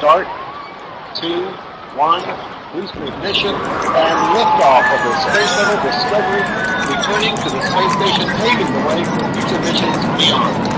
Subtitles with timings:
[0.00, 0.24] start.
[1.14, 1.44] Two,
[1.92, 2.24] one,
[2.72, 6.40] boost ignition, and liftoff of the Space Shuttle Discovery,
[6.88, 10.70] returning to the space station, paving the way for future missions beyond.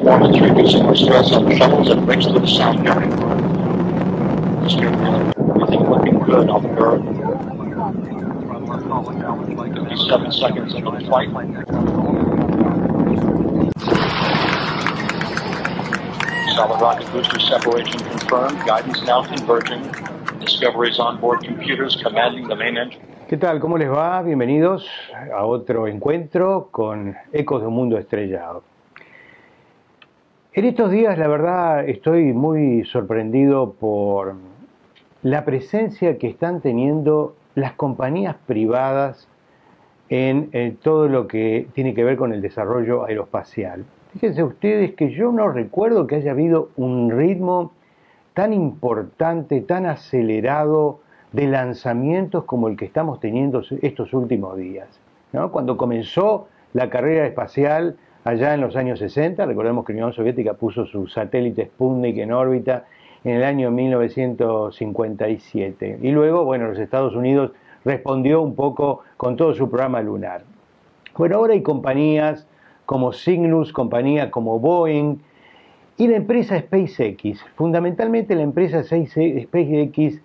[0.00, 2.88] Performance reducing our stress on the and brings to the sound.
[2.88, 3.20] Everything
[5.90, 7.04] looking good on the Earth.
[9.74, 11.28] 57 seconds into the flight.
[16.56, 18.56] Solid rocket booster separation confirmed.
[18.64, 19.82] Guidance now converging.
[20.40, 23.02] Discoveries on board computers commanding the main engine.
[23.28, 23.60] ¿Qué tal?
[23.60, 24.22] ¿Cómo les va?
[24.22, 24.88] Bienvenidos
[25.36, 28.69] a otro encuentro con Ecos de un Mundo Estrellado.
[30.52, 34.34] En estos días, la verdad, estoy muy sorprendido por
[35.22, 39.28] la presencia que están teniendo las compañías privadas
[40.08, 43.84] en, todo lo que tiene que ver con el desarrollo aeroespacial.
[44.12, 47.70] Fíjense ustedes que yo no recuerdo que haya habido un ritmo
[48.34, 50.98] tan importante, tan acelerado
[51.30, 54.88] de lanzamientos como el que estamos teniendo estos últimos días.
[55.52, 60.54] Cuando comenzó la carrera espacial allá en los años 60, recordemos que la Unión Soviética
[60.54, 62.86] puso su satélite Sputnik en órbita
[63.24, 66.00] en el año 1957.
[66.02, 67.52] Y luego, bueno, los Estados Unidos
[67.84, 70.42] respondió un poco con todo su programa lunar.
[71.16, 72.46] Bueno, ahora hay compañías
[72.86, 75.18] como Cygnus, compañía como Boeing
[75.96, 77.44] y la empresa SpaceX.
[77.56, 80.20] Fundamentalmente la empresa SpaceX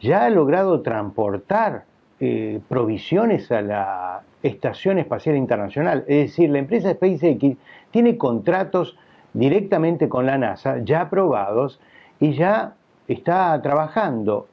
[0.00, 1.84] ya ha logrado transportar
[2.20, 6.04] eh, provisiones a la Estación Espacial Internacional.
[6.06, 7.56] Es decir, la empresa SpaceX
[7.90, 8.96] tiene contratos
[9.32, 11.80] directamente con la NASA ya aprobados
[12.20, 12.74] y ya
[13.06, 14.46] está trabajando.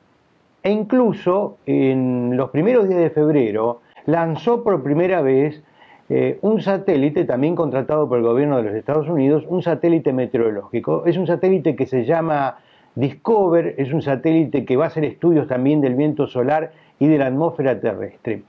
[0.63, 5.63] E incluso en los primeros días de febrero lanzó por primera vez
[6.09, 11.05] eh, un satélite también contratado por el gobierno de los Estados Unidos, un satélite meteorológico.
[11.05, 12.57] Es un satélite que se llama
[12.95, 17.17] Discover, es un satélite que va a hacer estudios también del viento solar y de
[17.17, 18.43] la atmósfera terrestre.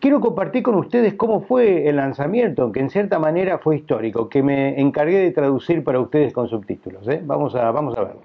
[0.00, 4.42] Quiero compartir con ustedes cómo fue el lanzamiento, que en cierta manera fue histórico, que
[4.42, 7.06] me encargué de traducir para ustedes con subtítulos.
[7.06, 7.20] ¿eh?
[7.22, 8.22] Vamos, a, vamos a verlo.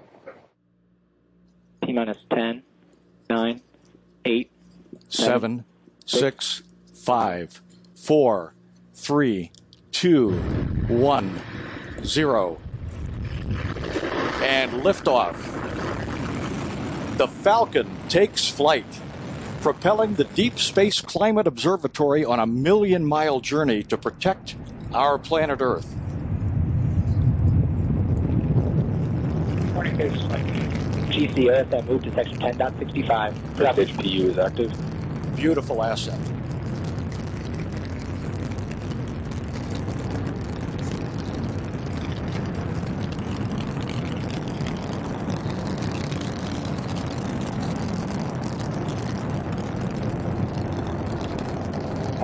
[1.80, 2.64] T-minus 10,
[3.28, 3.60] 9,
[4.24, 4.48] 8,
[5.08, 5.64] 7,
[6.06, 6.64] 6,
[6.94, 7.46] 5,
[8.06, 8.52] 4,
[9.06, 9.50] 3,
[9.92, 10.32] 2,
[10.88, 11.30] 1,
[12.02, 12.56] 0.
[14.42, 15.36] And liftoff.
[17.18, 18.86] The Falcon takes flight,
[19.66, 24.54] propelling the Deep Space Climate Observatory on a million mile journey to protect
[24.94, 25.92] our planet Earth.
[29.74, 30.46] Morning, Space Flight.
[31.10, 31.34] GC
[32.04, 33.56] to section 10.65.
[33.56, 34.72] First stage PU is active.
[35.34, 36.16] Beautiful asset.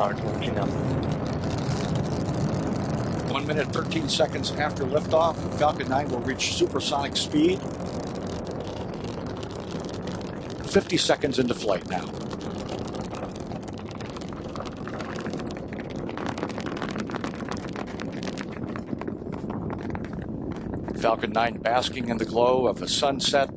[0.02, 0.68] Power to launching up.
[3.30, 7.60] One minute, 13 seconds after liftoff, Falcon 9 will reach supersonic speed.
[10.68, 12.06] 50 seconds into flight now.
[21.00, 23.50] Falcon 9 basking in the glow of a sunset.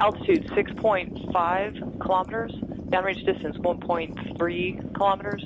[0.00, 2.52] Altitude 6.5 kilometers.
[2.90, 5.44] Downrange distance 1.3 kilometers.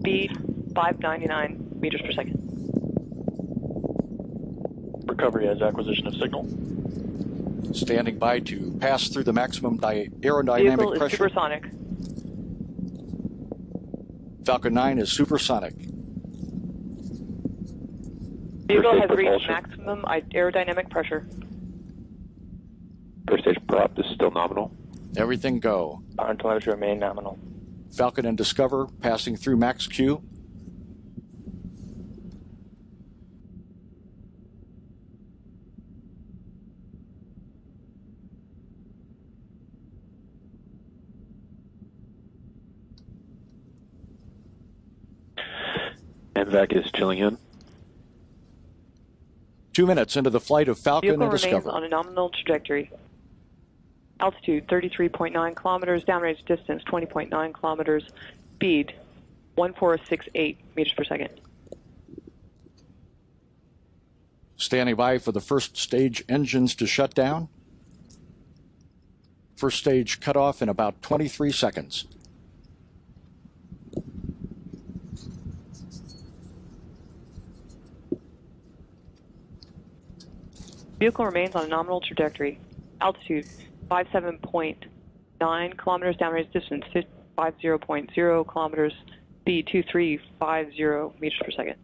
[0.00, 0.36] Speed
[0.74, 2.37] 599 meters per second.
[5.08, 6.44] Recovery as acquisition of signal.
[7.74, 11.16] Standing by to pass through the maximum di- aerodynamic Vehicle is pressure.
[11.16, 11.64] supersonic.
[14.44, 15.74] Falcon 9 is supersonic.
[18.66, 21.26] Vehicle has reached maximum aerodynamic pressure.
[23.28, 24.70] First stage prop is still nominal.
[25.16, 26.02] Everything go.
[26.16, 27.38] Power and telemetry remain nominal.
[27.96, 30.22] Falcon and Discover passing through max Q.
[46.48, 47.36] MVAC is chilling.
[49.72, 51.70] Two minutes into the flight of Falcon Vehicle and remains Discover.
[51.70, 52.90] on a nominal trajectory.
[54.20, 56.04] Altitude 33.9 kilometers.
[56.04, 58.08] Downrange distance 20.9 kilometers.
[58.56, 58.94] Speed
[59.54, 61.28] 1468 meters per second.
[64.56, 67.48] Standing by for the first stage engines to shut down.
[69.56, 72.06] First stage cut off in about 23 seconds.
[80.98, 82.58] Vehicle remains on a nominal trajectory.
[83.00, 83.46] Altitude
[83.88, 86.84] 57.9 kilometers, downrange distance
[87.38, 88.92] 50.0 kilometers,
[89.40, 91.76] speed 2350 meters per second.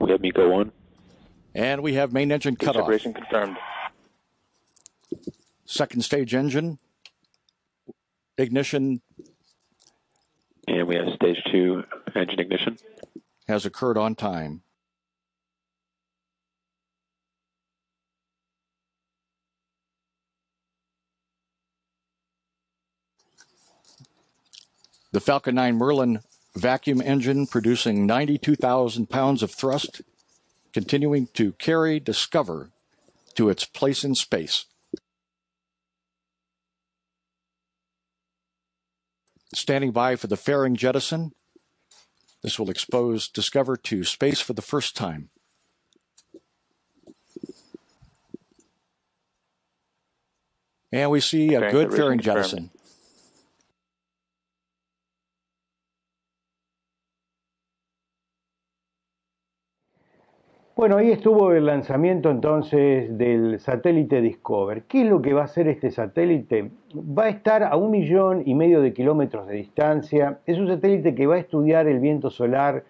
[0.00, 0.72] We have MECO 1.
[1.54, 2.82] And we have main engine cut off.
[2.82, 3.56] Separation confirmed.
[5.64, 6.78] Second stage engine.
[8.36, 9.00] Ignition
[10.68, 11.82] And we have stage 2
[12.16, 12.78] engine ignition.
[13.48, 14.62] has occurred on time.
[25.12, 26.20] The Falcon 9 Merlin
[26.56, 30.02] vacuum engine producing 92,000 pounds of thrust,
[30.72, 32.70] continuing to carry Discover
[33.34, 34.64] to its place in space.
[39.54, 41.32] Standing by for the fairing jettison.
[42.46, 45.30] This will expose Discover to space for the first time.
[50.92, 52.70] And we see a good fairing jettison.
[60.76, 64.82] Bueno, ahí estuvo el lanzamiento entonces del satélite Discover.
[64.82, 66.70] ¿Qué es lo que va a hacer este satélite?
[66.94, 70.40] Va a estar a un millón y medio de kilómetros de distancia.
[70.44, 72.84] Es un satélite que va a estudiar el viento solar,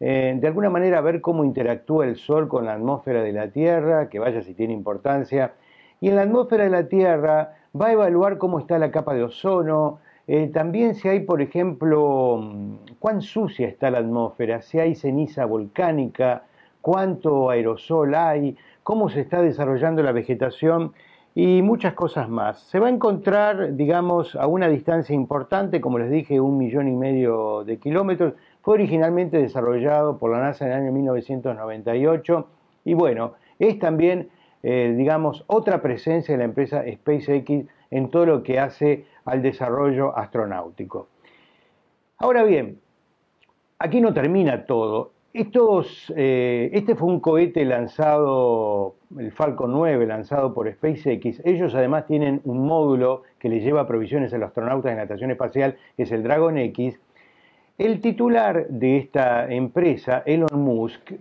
[0.00, 4.10] eh, de alguna manera ver cómo interactúa el Sol con la atmósfera de la Tierra,
[4.10, 5.54] que vaya si tiene importancia.
[5.98, 9.22] Y en la atmósfera de la Tierra va a evaluar cómo está la capa de
[9.22, 14.94] ozono, eh, también si hay, por ejemplo, mm, cuán sucia está la atmósfera, si hay
[14.94, 16.42] ceniza volcánica,
[16.80, 20.92] cuánto aerosol hay, cómo se está desarrollando la vegetación
[21.34, 22.60] y muchas cosas más.
[22.60, 26.96] Se va a encontrar, digamos, a una distancia importante, como les dije, un millón y
[26.96, 28.34] medio de kilómetros.
[28.62, 32.46] Fue originalmente desarrollado por la NASA en el año 1998
[32.84, 34.30] y bueno, es también,
[34.62, 40.16] eh, digamos, otra presencia de la empresa SpaceX en todo lo que hace al desarrollo
[40.16, 41.08] astronáutico.
[42.18, 42.80] Ahora bien,
[43.78, 45.12] aquí no termina todo.
[45.32, 51.40] Estos, eh, este fue un cohete lanzado, el Falcon 9, lanzado por SpaceX.
[51.44, 55.30] Ellos además tienen un módulo que les lleva provisiones a los astronautas en la estación
[55.30, 56.98] espacial, que es el Dragon X.
[57.78, 61.12] El titular de esta empresa, Elon Musk,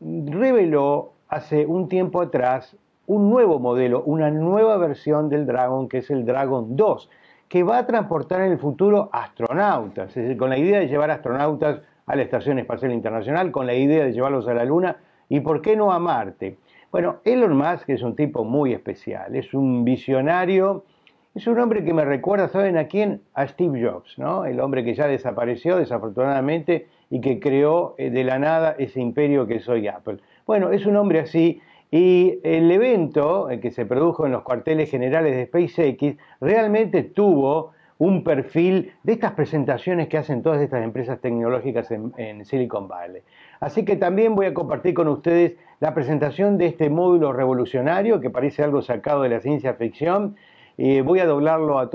[0.00, 2.74] reveló hace un tiempo atrás
[3.06, 7.10] un nuevo modelo, una nueva versión del Dragon, que es el Dragon 2,
[7.46, 11.10] que va a transportar en el futuro astronautas, es decir, con la idea de llevar
[11.10, 14.96] astronautas a la Estación Espacial Internacional, con la idea de llevarlos a la Luna
[15.28, 16.56] y, ¿por qué no, a Marte?
[16.90, 20.84] Bueno, Elon Musk es un tipo muy especial, es un visionario,
[21.36, 23.20] es un hombre que me recuerda, ¿saben a quién?
[23.34, 24.44] A Steve Jobs, ¿no?
[24.44, 29.46] El hombre que ya desapareció desafortunadamente y que creó eh, de la nada ese imperio
[29.46, 30.16] que soy Apple.
[30.48, 31.60] Bueno, es un hombre así
[31.92, 37.70] y el evento eh, que se produjo en los cuarteles generales de SpaceX realmente tuvo
[38.00, 43.20] un perfil de estas presentaciones que hacen todas estas empresas tecnológicas en, Silicon Valley.
[43.60, 48.30] Así que también voy a compartir con ustedes la presentación de este módulo revolucionario que
[48.30, 50.36] parece algo sacado de la ciencia ficción.
[50.78, 51.90] Eh, voy a doblarlo a,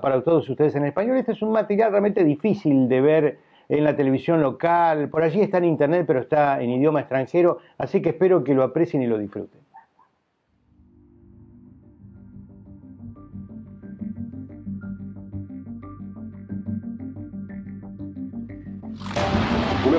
[0.00, 1.18] para todos ustedes en español.
[1.18, 3.38] Este es un material realmente difícil de ver
[3.68, 5.08] en la televisión local.
[5.08, 7.58] Por allí está en internet, pero está en idioma extranjero.
[7.78, 9.63] Así que espero que lo aprecien y lo disfruten.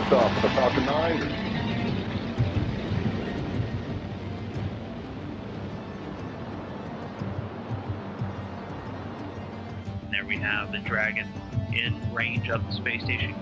[0.06, 1.20] Liftoff of the Falcon 9.
[10.12, 11.28] There we have the Dragon
[11.74, 13.34] in range of the space station.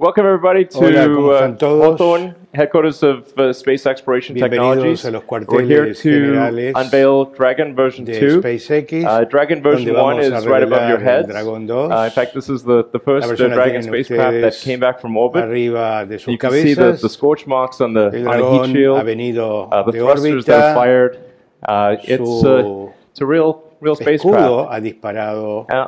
[0.00, 1.56] Welcome everybody to Hola, uh.
[1.58, 5.04] Hawthorne, headquarters of uh, Space Exploration Technologies.
[5.04, 8.40] a los We're here to unveil Dragon version 2.
[8.40, 11.26] SpaceX, Uh, Dragon version 1 is right above your heads.
[11.26, 11.74] Dragon 2.
[11.74, 15.16] Uh, in fact, this is the, the first uh, Dragon spacecraft that came back from
[15.16, 15.46] orbit.
[15.46, 18.72] arriba de sus You can see the, the scorch marks on the, on the heat
[18.72, 21.18] shield, uh, the thrusters that are fired.
[21.64, 24.70] Uh, it's, uh, it's a real, real spacecraft.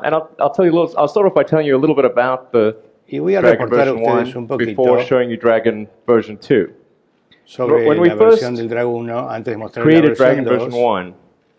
[0.05, 1.95] and I'll, I'll tell you a little, I'll start off by telling you a little
[1.95, 2.77] bit about the
[3.11, 5.89] Y voy a Dragon reportar a version ustedes 1 un poquito before showing you Dragon
[6.07, 6.71] version 2.
[7.45, 10.59] sobre when we la versión del Dragon 1 antes de mostrar la versión Dragon 2.
[10.59, 11.15] version 1,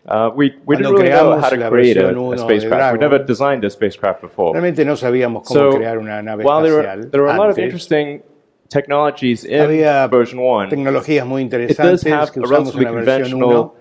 [0.06, 2.92] uh, we, didn't really know how to la create a, versión a 1 de spacecraft.
[2.94, 4.52] We never designed a spacecraft before.
[4.52, 8.22] Realmente no sabíamos cómo So, crear una nave while there are a lot of interesting
[8.70, 9.68] technologies in
[10.10, 13.42] version 1, tecnologías muy it does interesantes have que a usamos relatively la versión 1
[13.42, 13.74] conventional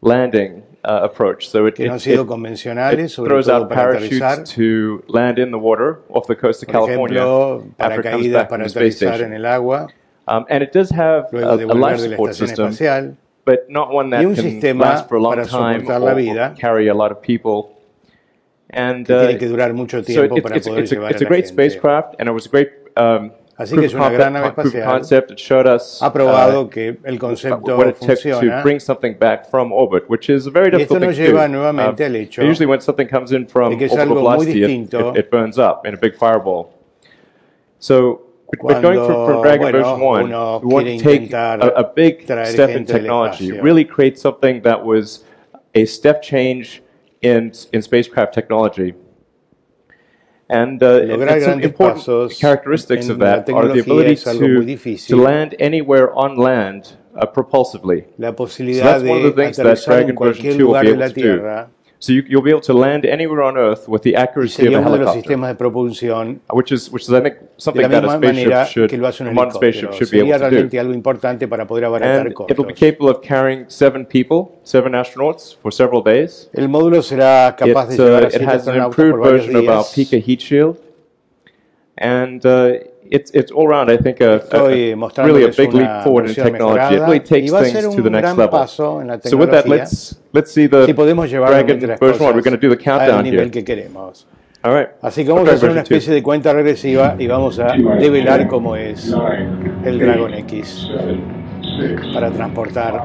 [0.00, 1.48] landing uh, approach.
[1.48, 3.92] So it, que no han it, sido it, convencionales, it sobre throws todo out para
[3.98, 4.20] aterrizar.
[4.20, 8.02] parachutes to land in the water off the coast of Por California ejemplo, after it
[8.10, 9.32] comes paracaídas back from para the space aterrizar en station.
[9.34, 9.88] el agua,
[10.30, 12.48] Um, and it does have luego a, de a volver life de la support estación
[12.48, 13.16] system, espacial,
[13.46, 15.96] but not one that y un can sistema last for a long para time soportar
[16.02, 17.74] or, la or vida carry a lot of people.
[18.70, 20.96] And que uh, tiene que durar mucho so tiempo it- para it's, poder it's, a,
[20.96, 21.54] llevar it's a a la great gente.
[21.54, 25.00] spacecraft, and it was a great um, Así que es una gran nave espacial.
[26.00, 28.62] ha probado uh, que el concepto funciona.
[30.70, 30.78] do.
[30.78, 32.42] esto nos lleva nuevamente al uh, hecho
[33.70, 35.12] de que es algo muy distinto
[37.80, 38.22] So,
[38.56, 40.30] Cuando, but going from, from Dragon Version 1,
[40.62, 45.24] we want to take a, a big step in technology, really create something that was
[45.74, 46.82] a step change
[47.20, 48.94] in, in spacecraft technology.
[50.50, 55.06] And uh, and some important characteristics of that are the ability es algo muy to,
[55.08, 58.04] to land anywhere on land uh, propulsively.
[58.18, 61.14] So that's one of the things that Dragon version cualquier 2 will be able to
[61.14, 61.68] do.
[62.00, 64.78] So you, you'll be able to land anywhere on Earth with the accuracy of a
[64.78, 68.90] uno de los helicopter, which is, which is I think, something that a spaceship should,
[68.90, 70.78] que lo hace un a modern spaceship should be able to do.
[70.78, 75.72] algo importante para poder And it'll be capable of carrying seven people, seven astronauts, for
[75.72, 76.48] several days.
[76.54, 79.68] El módulo será capaz de It, llevar uh, a it has an improved version of
[79.68, 79.84] our.
[79.84, 80.76] Pika heat shield.
[81.96, 82.74] And uh,
[83.10, 86.34] it's, it's all around, I think, a, a, a really a big leap forward in
[86.34, 86.96] technology.
[86.96, 88.48] It really takes things to un the next level.
[88.48, 91.80] paso en la So with that, tecnología let's, let's see the si podemos llevar Dragon
[91.98, 92.34] version 1.
[92.34, 93.48] We're going to do the countdown here.
[93.50, 94.26] que.
[94.64, 94.88] All right.
[95.02, 95.90] Así que vamos a hacer una version 2.
[95.90, 99.14] especie de cuenta regresiva y vamos a develar cómo es
[99.84, 100.88] el Dragon X
[102.12, 103.02] para transportar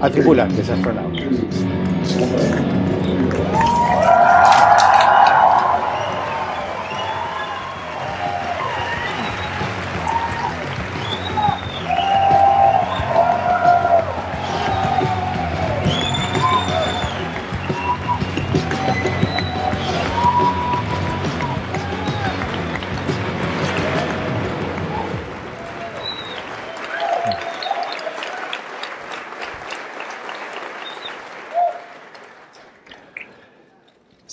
[0.00, 1.24] a tripulantes astronautas.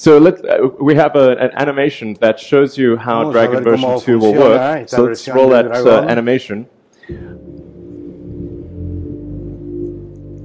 [0.02, 4.00] So let's, uh, we have a, an animation that shows you how Vamos Dragon version
[4.00, 4.90] 2 will work.
[4.90, 6.68] So let's roll that uh, animation.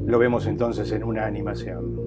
[0.07, 2.06] Lo vemos entonces en una animación.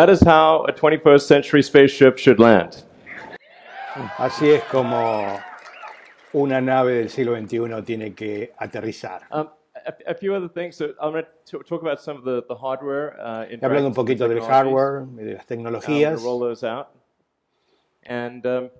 [0.00, 2.84] That is how a 21st century spaceship should land.
[4.16, 5.38] Así es como
[6.32, 9.26] una nave del siglo XXI tiene que aterrizar.
[9.30, 10.76] Um, a, a few other things.
[10.76, 13.94] So I'm going to talk about some of the, the hardware uh, in Hablando un
[13.94, 16.22] poquito del hardware, de las tecnologías.
[16.22, 16.92] roll those out.
[18.04, 18.70] And um,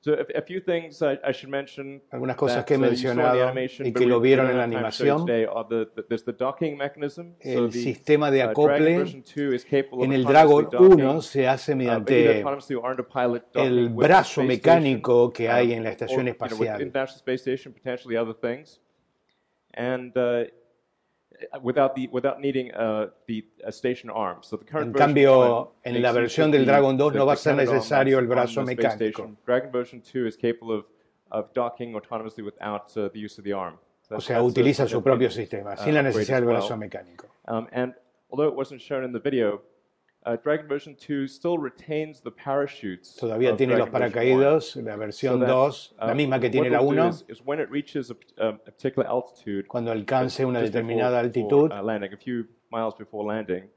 [0.00, 2.00] so a, a few things I, I should mention.
[2.12, 3.52] Algunas cosas that, que he uh, mencionado
[3.84, 5.26] y que lo vieron en la animación.
[5.26, 7.34] today are the, the, there's the docking mechanism.
[7.42, 10.64] So El sistema de uh, acople Dragon version 2 is capable en of el Dragon
[10.64, 12.44] autonomously 1 docking, se hace uh, mediante
[13.54, 16.80] el brazo mecánico que hay uh, en la estación espacial.
[19.74, 20.44] And uh,
[21.62, 24.38] without the without needing uh, the a station arm.
[24.42, 27.36] So the current En cambio, en la versión del Dragon 2 the- no va a
[27.36, 29.36] ser necesario el brazo mecánico.
[29.46, 30.86] Dragon version 2 is capable of,
[31.30, 33.78] of docking autonomously without uh, the use of the arm.
[34.02, 36.76] So O sea, a utiliza su propio sistema, sin uh, la upgrade necesidad del brazo
[36.76, 37.26] mecánico.
[37.46, 37.94] Um, and
[38.30, 39.62] although it wasn't shown in the video,
[40.28, 43.16] uh, Dragon version 2 still retains the parachutes.
[43.16, 44.12] Todavía tiene los Dragon 1.
[44.12, 47.08] paracaídos, la So versión that, 2, uh, la misma que tiene la we'll do 1,
[47.08, 51.72] is, is when it reaches a, a, a particular altitude, cuando alcance una determinada altitud,
[51.72, 53.68] uh, landing, a few miles before landing,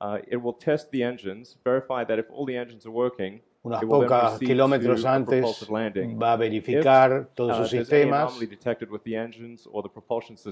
[0.00, 4.06] uh, it will test the engines, verify that if all the engines are working, pocos
[4.06, 8.40] proceed kilómetros antes, va a verificar If, todos uh, sus sistemas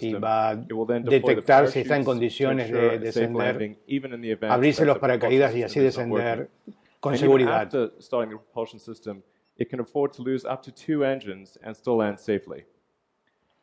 [0.01, 3.79] y va a detectar si está en condiciones de descender,
[4.49, 6.51] abrirse los paracaídas y así descender
[7.01, 7.71] con seguridad.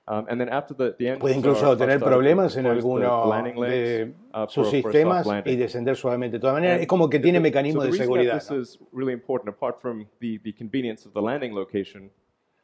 [0.05, 3.23] Um, and then after the, the Puede incluso tener problemas en alguno
[3.65, 6.81] de uh, sus sistemas y descender suavemente de todas maneras.
[6.81, 8.33] Es como que tiene mecanismos de seguridad.
[8.33, 8.39] ¿no?
[8.39, 12.11] this is really important, apart from the, the convenience of the landing location,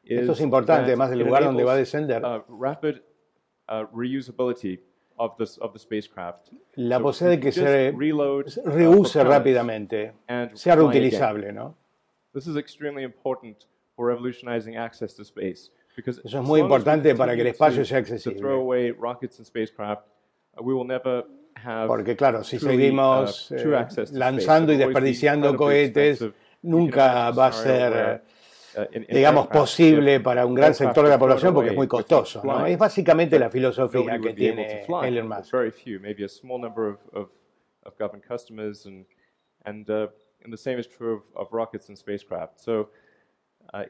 [0.04, 2.26] is Esto es importante, además del lugar donde va a descender.
[2.26, 3.02] uh, rapid
[3.70, 4.80] uh, reusability
[5.18, 6.50] of, this, of the spacecraft.
[6.76, 11.78] La posibilidad de que se reload, reuse rápidamente, and sea reutilizable, ¿no?
[12.34, 15.72] This is extremely important for revolutionizing access to space.
[16.00, 18.40] Because Eso es muy importante para que el espacio sea accesible.
[18.40, 20.08] throw away rockets and spacecraft,
[20.58, 25.56] uh, we will never have Porque claro, si seguimos uh, true eh, lanzando y desperdiciando
[25.58, 26.26] cohetes,
[26.62, 28.22] nunca va a ser,
[28.78, 32.42] uh, digamos, posible para un gran sector de la población porque es muy costoso.
[32.44, 32.66] ¿no?
[32.66, 34.86] Es básicamente la filosofía que tiene.
[35.04, 35.52] Elon Musk.
[35.52, 37.30] Very few, maybe a small number of, of,
[37.84, 39.06] of government customers, and
[39.66, 40.08] and uh,
[40.44, 42.62] and the same is true of, of rockets and spacecraft.
[42.62, 42.90] So
[43.74, 43.84] uh,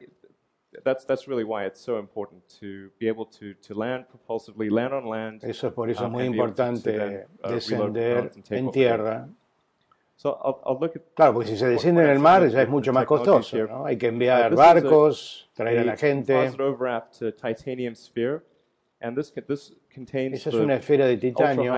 [0.83, 4.93] that's that's really why it's so important to be able to to land propulsively, land
[4.93, 5.43] on land.
[5.43, 9.27] Eso es por eso es um, muy importante then, uh, descender en tierra.
[10.15, 12.67] So I'll, I'll look at Claro, porque si se desciende en el mar ya es
[12.69, 13.57] mucho más costoso.
[13.85, 16.33] Hay que Uh, enviar a- barcos, traer a la gente.
[16.33, 18.41] composite overwrapped titanium sphere,
[19.01, 21.73] and this co- this contains Esa es una esfera de titanio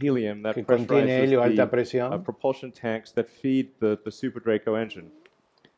[0.00, 2.12] helium that que contiene helio alta the, presión.
[2.14, 5.10] uh, propulsion tanks that feed the, the Super Draco engine.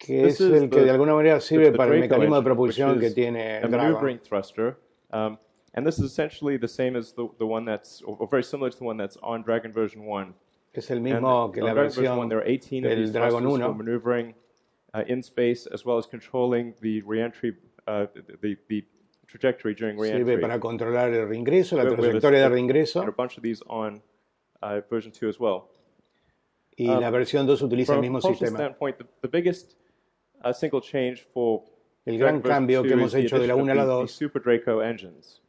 [0.04, 2.42] Que This es el que the- de alguna manera sirve the para el mecanismo de
[2.42, 4.18] propulsión que tiene a Dragon.
[4.20, 4.76] thruster.
[5.12, 5.38] Um,
[5.74, 8.70] and this is essentially the same as the, the one that's, or, or very similar
[8.70, 10.34] to the one that's on Dragon version 1.
[10.74, 13.12] Es el And mismo que la Dragon version 1, versión there are 18 of del
[13.12, 13.60] Dragon thrusters 1.
[13.62, 14.34] for maneuvering
[14.94, 18.06] uh, in space, as well as controlling the reentry, uh,
[18.40, 18.84] the, the
[19.28, 20.40] trajectory during Sirve reentry.
[20.40, 23.16] para controlar el reingreso, la trayectoria de and a reingreso.
[23.16, 24.02] bunch of these on
[24.62, 25.68] uh, version 2 as well.
[26.76, 28.56] Y um, la versión 2 utiliza el mismo sistema.
[28.56, 29.76] standpoint, the, the biggest
[30.52, 31.60] single change for
[32.04, 33.94] El gran cambio 2 que hemos hecho de la addition 1 a la of the-
[34.02, 35.40] 2 the Super Draco engines.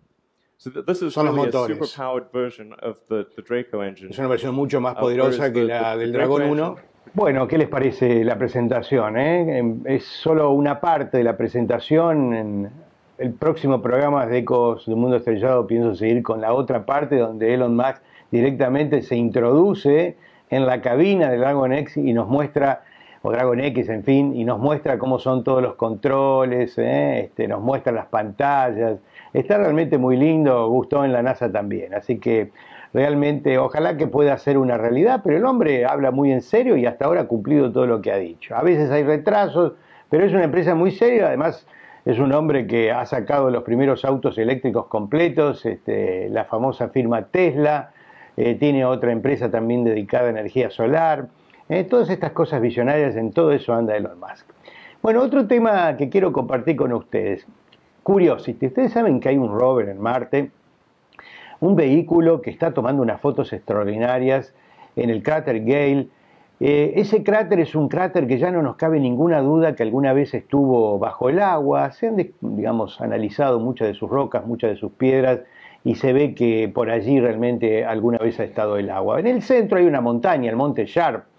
[0.58, 1.77] So th- this is Son los really a motores.
[1.77, 4.12] super-powered version of the, the Draco engine.
[4.12, 6.67] es una versión mucho más Uh, poderosa que the- la del Dragon Draco 1.
[6.77, 9.17] engine- Bueno, ¿qué les parece la presentación?
[9.17, 9.58] eh?
[9.58, 12.34] Em, Es solo una parte de la presentación.
[12.34, 12.71] En
[13.17, 17.53] el próximo programa de Ecos del Mundo Estrellado pienso seguir con la otra parte donde
[17.53, 18.01] Elon Musk
[18.32, 20.15] directamente se introduce
[20.49, 22.84] en la cabina del Dragon X y nos muestra,
[23.26, 27.48] o Dragon X, en fin, y nos muestra cómo son todos los controles, eh, este,
[27.48, 29.00] nos muestra las pantallas.
[29.32, 31.94] Está realmente muy lindo, gustó en la NASA también.
[31.94, 32.52] Así que
[32.94, 36.86] realmente ojalá que pueda ser una realidad, pero el hombre habla muy en serio y
[36.86, 38.58] hasta ahora ha cumplido todo lo que ha dicho.
[38.58, 39.72] A veces hay retrasos,
[40.10, 41.66] pero es una empresa muy seria, además
[42.04, 47.28] es un hombre que ha sacado los primeros autos eléctricos completos, este, la famosa firma
[47.28, 47.92] Tesla,
[48.36, 51.28] eh, tiene otra empresa también dedicada a energía solar,
[51.80, 54.46] eh, todas estas cosas visionarias, en todo eso anda Elon Musk.
[55.02, 57.48] Bueno, otro tema que quiero compartir con ustedes,
[58.04, 60.52] Curiosity, ustedes saben que hay un rover en Marte,
[61.62, 64.54] un vehículo que está tomando unas fotos extraordinarias
[64.96, 66.10] en el cráter Gale.
[66.60, 70.14] Eh, ese cráter es un cráter que ya no nos cabe ninguna duda que alguna
[70.14, 71.92] vez estuvo bajo el agua.
[71.92, 75.40] Se han, digamos, analizado muchas de sus rocas, muchas de sus piedras
[75.84, 79.20] y se ve que por allí realmente alguna vez ha estado el agua.
[79.20, 81.33] En el centro hay una montaña, el monte Sharp.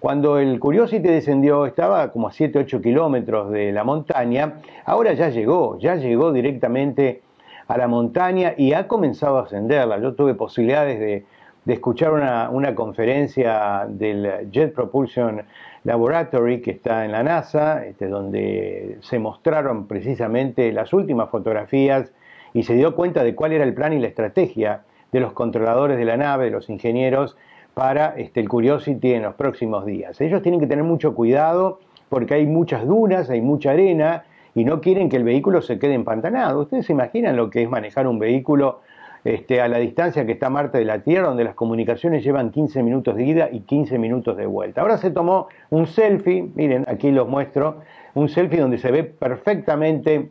[0.00, 5.28] Cuando el Curiosity descendió estaba como a 7, 8 kilómetros de la montaña, ahora ya
[5.28, 7.22] llegó, ya llegó directamente
[7.66, 9.98] a la montaña y ha comenzado a ascenderla.
[9.98, 11.24] Yo tuve posibilidades de,
[11.66, 15.42] escuchar una, una, conferencia del Jet Propulsion
[15.84, 22.12] Laboratory que está en la NASA, este, donde se mostraron precisamente las últimas fotografías
[22.54, 25.98] y se dio cuenta de cuál era el plan y la estrategia de los controladores
[25.98, 27.36] de la nave, de los ingenieros,
[27.78, 30.20] para este, el Curiosity en los próximos días.
[30.20, 34.24] Ellos tienen que tener mucho cuidado porque hay muchas dunas, hay mucha arena
[34.56, 36.62] y no quieren que el vehículo se quede empantanado.
[36.62, 38.80] Ustedes se imaginan lo que es manejar un vehículo
[39.22, 42.82] este, a la distancia que está Marte de la Tierra, donde las comunicaciones llevan 15
[42.82, 44.80] minutos de ida y 15 minutos de vuelta.
[44.80, 47.82] Ahora se tomó un selfie, miren, aquí los muestro,
[48.14, 50.30] un selfie donde se ve perfectamente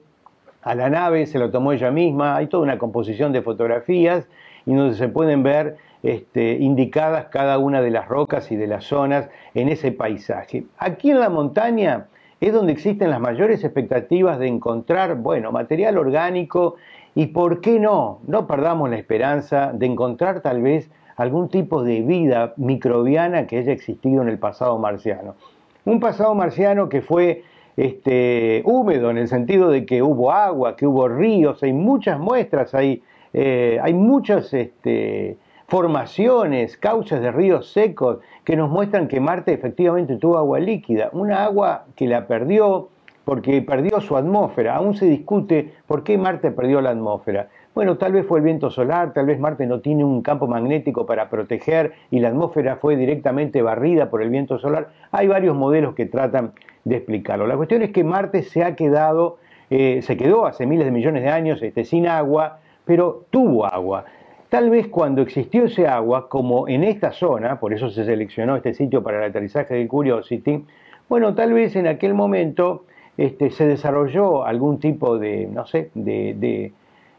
[0.63, 4.27] a la nave, se lo tomó ella misma, hay toda una composición de fotografías
[4.65, 8.85] y donde se pueden ver este, indicadas cada una de las rocas y de las
[8.85, 10.65] zonas en ese paisaje.
[10.77, 12.07] Aquí en la montaña
[12.39, 16.75] es donde existen las mayores expectativas de encontrar, bueno, material orgánico
[17.15, 18.19] y, ¿por qué no?
[18.27, 23.71] No perdamos la esperanza de encontrar tal vez algún tipo de vida microbiana que haya
[23.71, 25.35] existido en el pasado marciano.
[25.83, 27.43] Un pasado marciano que fue
[27.75, 32.75] este, húmedo en el sentido de que hubo agua, que hubo ríos, hay muchas muestras,
[32.75, 33.01] hay,
[33.33, 40.15] eh, hay muchas este, formaciones, cauchas de ríos secos que nos muestran que Marte efectivamente
[40.15, 42.87] tuvo agua líquida, una agua que la perdió
[43.25, 44.77] porque perdió su atmósfera.
[44.77, 47.49] Aún se discute por qué Marte perdió la atmósfera.
[47.75, 51.05] Bueno, tal vez fue el viento solar, tal vez Marte no tiene un campo magnético
[51.05, 54.91] para proteger y la atmósfera fue directamente barrida por el viento solar.
[55.11, 56.53] Hay varios modelos que tratan
[56.85, 57.45] de explicarlo.
[57.45, 59.37] La cuestión es que Marte se ha quedado,
[59.69, 64.05] eh, se quedó hace miles de millones de años este, sin agua, pero tuvo agua.
[64.49, 68.73] Tal vez cuando existió ese agua, como en esta zona, por eso se seleccionó este
[68.73, 70.65] sitio para el aterrizaje del Curiosity,
[71.09, 72.85] bueno, tal vez en aquel momento
[73.17, 76.71] este, se desarrolló algún tipo de, no sé, de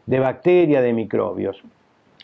[0.09, 1.61] de bacteria, de microbios.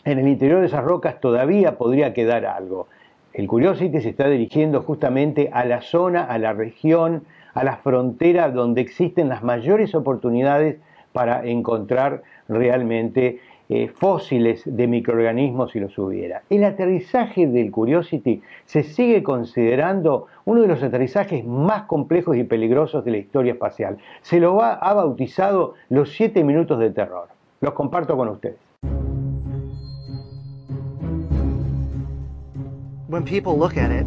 [0.04, 2.88] En el interior de esas rocas todavía podría quedar algo.
[3.32, 7.22] El Curiosity se está dirigiendo justamente a la zona, a la región,
[7.54, 10.78] a la frontera donde existen las mayores oportunidades
[11.12, 13.38] para encontrar realmente
[13.68, 16.42] eh, fósiles de microorganismos si los hubiera.
[16.50, 23.04] El aterrizaje del Curiosity se sigue considerando uno de los aterrizajes más complejos y peligrosos
[23.04, 23.98] de la historia espacial.
[24.22, 27.28] Se lo ha bautizado los siete minutos de terror.
[27.60, 28.56] Los comparto con ustedes.
[33.08, 34.06] When people look at it,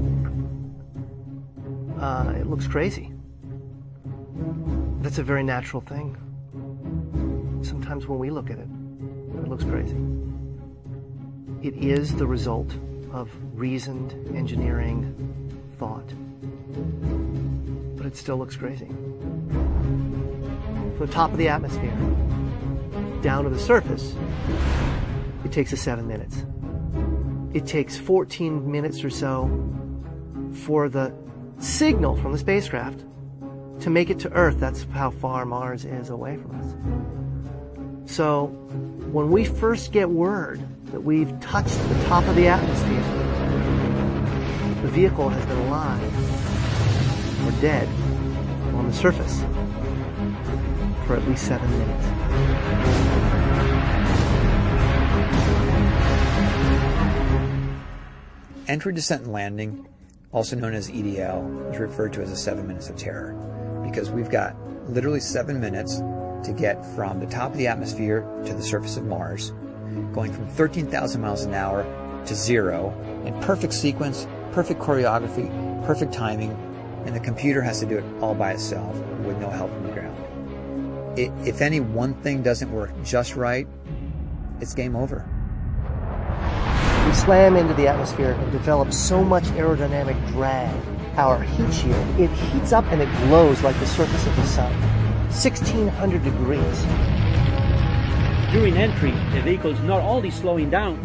[2.00, 3.14] uh, it looks crazy.
[5.02, 6.18] That's a very natural thing.
[7.62, 8.68] Sometimes when we look at it,
[9.44, 9.98] it looks crazy.
[11.62, 12.74] It is the result
[13.12, 15.14] of reasoned engineering
[15.78, 16.08] thought.
[17.98, 18.88] But it still looks crazy.
[18.88, 21.96] From the top of the atmosphere,
[23.22, 24.16] down to the surface,
[25.44, 26.46] it takes us seven minutes.
[27.54, 29.50] It takes 14 minutes or so
[30.54, 31.14] for the
[31.60, 33.04] signal from the spacecraft
[33.82, 34.60] to make it to Earth.
[34.60, 37.19] That's how far Mars is away from us.
[38.10, 38.48] So
[39.12, 43.04] when we first get word that we've touched the top of the atmosphere,
[44.82, 46.02] the vehicle has been alive
[47.46, 47.88] or dead
[48.74, 49.42] on the surface
[51.06, 52.06] for at least seven minutes.
[58.68, 59.88] Entry, descent, and landing,
[60.32, 63.34] also known as EDL, is referred to as the seven minutes of terror
[63.86, 64.56] because we've got
[64.90, 66.02] literally seven minutes
[66.44, 69.52] to get from the top of the atmosphere to the surface of Mars,
[70.14, 71.84] going from 13,000 miles an hour
[72.26, 72.94] to zero
[73.26, 75.50] in perfect sequence, perfect choreography,
[75.86, 76.52] perfect timing,
[77.06, 79.94] and the computer has to do it all by itself with no help from the
[79.94, 81.20] ground.
[81.20, 83.68] It, if any one thing doesn't work just right,
[84.60, 85.28] it's game over.
[87.08, 90.76] We slam into the atmosphere and develop so much aerodynamic drag.
[91.18, 94.99] Our heat shield, it heats up and it glows like the surface of the sun.
[95.30, 96.82] 1600 degrees.
[98.52, 100.98] During entry, the vehicle is not only slowing down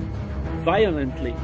[0.64, 1.34] violently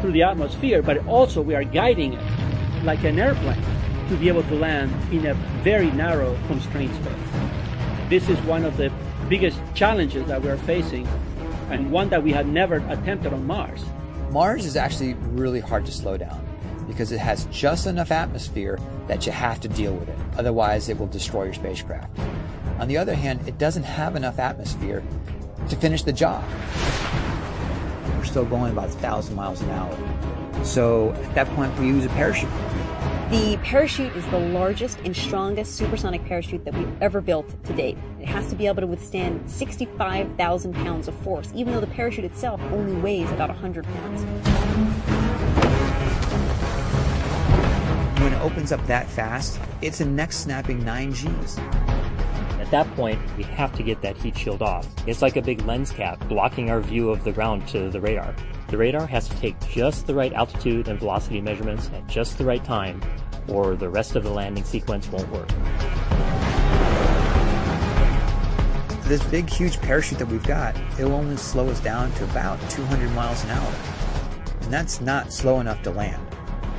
[0.00, 3.62] through the atmosphere, but also we are guiding it like an airplane
[4.08, 8.08] to be able to land in a very narrow constrained space.
[8.08, 8.90] This is one of the
[9.28, 11.06] biggest challenges that we're facing
[11.70, 13.84] and one that we had never attempted on Mars.
[14.30, 16.45] Mars is actually really hard to slow down
[16.86, 20.18] because it has just enough atmosphere that you have to deal with it.
[20.36, 22.10] Otherwise, it will destroy your spacecraft.
[22.78, 25.02] On the other hand, it doesn't have enough atmosphere
[25.68, 26.44] to finish the job.
[28.16, 30.64] We're still going about 1,000 miles an hour.
[30.64, 32.50] So at that point, we use a parachute.
[33.30, 37.98] The parachute is the largest and strongest supersonic parachute that we've ever built to date.
[38.20, 42.24] It has to be able to withstand 65,000 pounds of force, even though the parachute
[42.24, 44.55] itself only weighs about 100 pounds.
[48.46, 51.58] Opens up that fast, it's a neck snapping 9 Gs.
[51.58, 54.86] At that point, we have to get that heat shield off.
[55.08, 58.36] It's like a big lens cap blocking our view of the ground to the radar.
[58.68, 62.44] The radar has to take just the right altitude and velocity measurements at just the
[62.44, 63.02] right time,
[63.48, 65.48] or the rest of the landing sequence won't work.
[69.06, 73.10] This big, huge parachute that we've got, it'll only slow us down to about 200
[73.10, 73.74] miles an hour.
[74.60, 76.22] And that's not slow enough to land.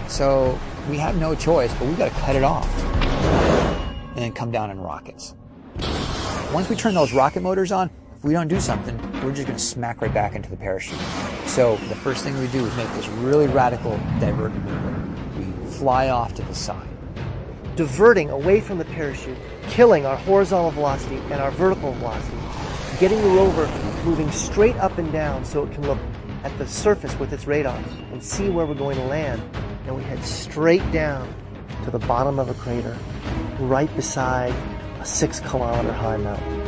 [0.08, 0.58] So
[0.90, 4.72] we have no choice, but we've got to cut it off and then come down
[4.72, 5.36] in rockets.
[6.54, 9.58] Once we turn those rocket motors on, if we don't do something, we're just going
[9.58, 11.00] to smack right back into the parachute.
[11.46, 15.14] So the first thing we do is make this really radical divert maneuver.
[15.38, 16.88] We fly off to the side.
[17.76, 22.38] Diverting away from the parachute, killing our horizontal velocity and our vertical velocity,
[23.00, 23.68] getting the rover
[24.04, 26.00] moving straight up and down so it can look
[26.44, 29.42] at the surface with its radars and see where we're going to land.
[29.88, 31.34] And we head straight down
[31.86, 32.98] to the bottom of a crater,
[33.60, 34.54] right beside
[35.00, 36.60] a six kilometer high mountain.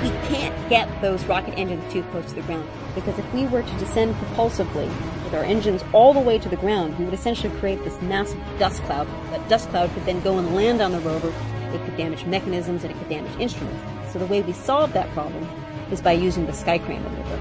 [0.00, 3.62] We can't get those rocket engines too close to the ground because if we were
[3.62, 4.88] to descend propulsively
[5.24, 8.40] with our engines all the way to the ground, we would essentially create this massive
[8.60, 9.08] dust cloud.
[9.30, 11.32] That dust cloud could then go and land on the rover.
[11.74, 13.82] It could damage mechanisms and it could damage instruments.
[14.12, 15.46] So the way we solve that problem
[15.90, 17.40] is by using the sky crane maneuver.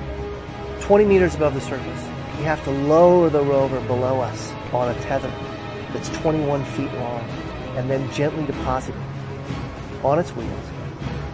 [0.81, 2.06] 20 meters above the surface,
[2.37, 5.31] we have to lower the rover below us on a tether
[5.91, 7.21] that's 21 feet long
[7.75, 10.65] and then gently deposit it on its wheels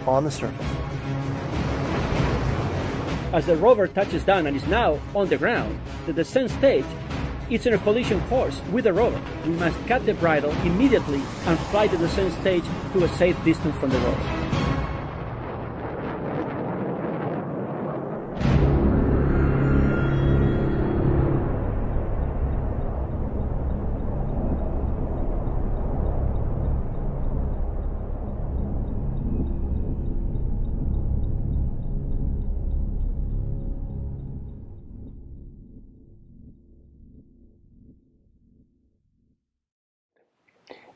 [0.06, 0.66] on the surface.
[3.32, 6.84] As the rover touches down and is now on the ground, the descent stage
[7.50, 9.20] is in a collision course with the rover.
[9.44, 13.76] We must cut the bridle immediately and fly the descent stage to a safe distance
[13.76, 14.43] from the rover.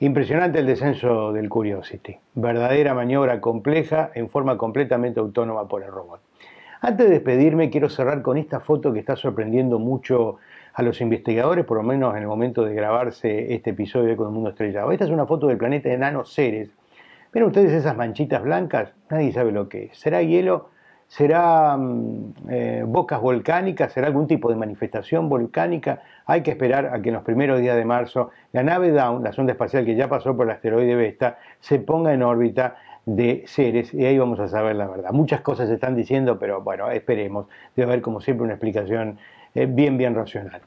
[0.00, 6.20] Impresionante el descenso del Curiosity, verdadera maniobra compleja en forma completamente autónoma por el robot.
[6.80, 10.36] Antes de despedirme quiero cerrar con esta foto que está sorprendiendo mucho
[10.72, 14.28] a los investigadores, por lo menos en el momento de grabarse este episodio de Con
[14.28, 14.92] el Mundo Estrellado.
[14.92, 16.70] Esta es una foto del planeta enano Ceres.
[17.32, 18.92] ¿Ven ustedes esas manchitas blancas?
[19.10, 19.98] Nadie sabe lo que es.
[19.98, 20.70] ¿Será hielo?
[21.08, 23.92] ¿Será mm, eh, bocas volcánicas?
[23.92, 26.02] ¿Será algún tipo de manifestación volcánica?
[26.26, 29.32] Hay que esperar a que en los primeros días de marzo la nave Dawn, la
[29.32, 33.94] sonda espacial que ya pasó por el asteroide Vesta, se ponga en órbita de Ceres
[33.94, 35.10] y ahí vamos a saber la verdad.
[35.12, 37.46] Muchas cosas se están diciendo, pero bueno, esperemos.
[37.74, 39.18] Debe haber como siempre una explicación
[39.54, 40.60] eh, bien, bien racional.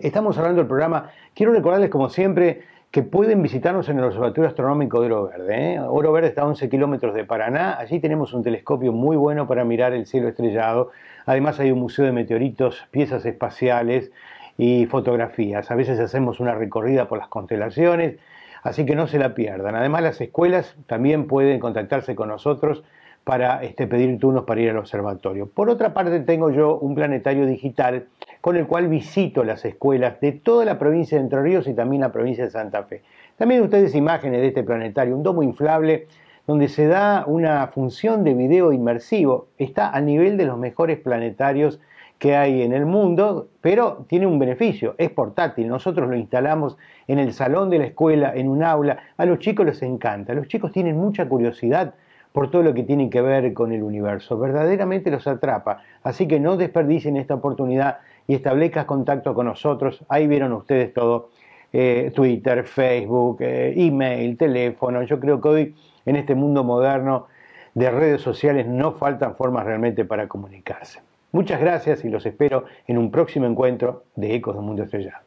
[0.00, 1.10] Estamos hablando del programa.
[1.34, 5.74] Quiero recordarles como siempre que pueden visitarnos en el Observatorio Astronómico de Oro Verde.
[5.74, 5.80] ¿eh?
[5.80, 7.76] Oro Verde está a 11 kilómetros de Paraná.
[7.78, 10.90] Allí tenemos un telescopio muy bueno para mirar el cielo estrellado.
[11.26, 14.10] Además hay un museo de meteoritos, piezas espaciales
[14.56, 15.70] y fotografías.
[15.70, 18.16] A veces hacemos una recorrida por las constelaciones,
[18.62, 19.74] así que no se la pierdan.
[19.74, 22.82] Además las escuelas también pueden contactarse con nosotros
[23.26, 25.50] para este, pedir turnos para ir al observatorio.
[25.52, 28.06] Por otra parte, tengo yo un planetario digital
[28.40, 32.02] con el cual visito las escuelas de toda la provincia de Entre Ríos y también
[32.02, 33.02] la provincia de Santa Fe.
[33.36, 36.06] También ustedes imágenes de este planetario, un domo inflable
[36.46, 39.48] donde se da una función de video inmersivo.
[39.58, 41.80] Está a nivel de los mejores planetarios
[42.20, 45.66] que hay en el mundo, pero tiene un beneficio, es portátil.
[45.66, 48.98] Nosotros lo instalamos en el salón de la escuela, en un aula.
[49.16, 50.32] A los chicos les encanta.
[50.32, 51.94] Los chicos tienen mucha curiosidad
[52.36, 54.38] por todo lo que tiene que ver con el universo.
[54.38, 55.80] Verdaderamente los atrapa.
[56.02, 60.04] Así que no desperdicien esta oportunidad y establezcan contacto con nosotros.
[60.10, 61.30] Ahí vieron ustedes todo.
[61.72, 65.02] Eh, Twitter, Facebook, eh, email, teléfono.
[65.04, 67.26] Yo creo que hoy en este mundo moderno
[67.72, 71.00] de redes sociales no faltan formas realmente para comunicarse.
[71.32, 75.25] Muchas gracias y los espero en un próximo encuentro de Ecos del Mundo Estrellado.